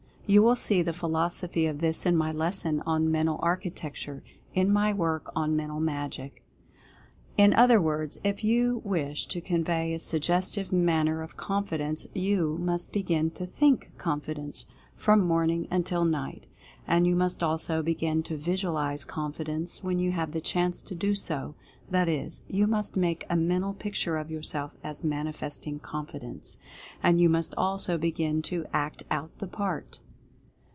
You 0.27 0.41
will 0.43 0.55
see 0.55 0.81
the 0.81 0.93
philosophy 0.93 1.65
of 1.67 1.81
this 1.81 2.05
in 2.05 2.15
my 2.15 2.31
lesson 2.31 2.79
on 2.85 3.11
"Mental 3.11 3.37
Architec 3.39 4.01
ture," 4.01 4.23
in 4.53 4.71
my 4.71 4.93
work 4.93 5.29
on 5.35 5.57
"Mental 5.57 5.81
Magic." 5.81 6.41
In 7.35 7.53
other 7.53 7.81
words, 7.81 8.17
if 8.23 8.41
you 8.41 8.79
wish 8.85 9.25
to 9.25 9.41
convey 9.41 9.93
a 9.93 9.99
Suggestive 9.99 10.71
Manner 10.71 11.21
of 11.21 11.35
Confidence, 11.35 12.07
you 12.15 12.57
must 12.61 12.93
begin 12.93 13.31
to 13.31 13.45
THINK 13.45 13.91
"Confidence" 13.97 14.65
from 14.95 15.19
morning 15.27 15.67
until 15.69 16.05
night. 16.05 16.47
And 16.87 17.05
you 17.05 17.17
must 17.17 17.43
also 17.43 17.83
begin 17.83 18.23
to 18.23 18.37
Visualize 18.37 19.03
"Confidence" 19.03 19.83
when 19.83 19.99
you 19.99 20.13
have 20.13 20.31
the 20.31 20.39
chance 20.39 20.81
to 20.83 20.95
do 20.95 21.13
so— 21.13 21.55
that 21.91 22.07
is, 22.07 22.41
you 22.47 22.67
must 22.67 22.95
make 22.95 23.25
a 23.29 23.35
Mental 23.35 23.73
Picture 23.73 24.15
of 24.15 24.31
yourself 24.31 24.71
as 24.81 25.03
manifesting 25.03 25.79
Confidence. 25.79 26.57
And 27.03 27.19
you 27.19 27.27
must 27.27 27.53
also 27.57 27.97
begin 27.97 28.41
to 28.43 28.65
ACT 28.71 29.03
OUT 29.11 29.37
THE 29.39 29.47
PART. 29.47 29.99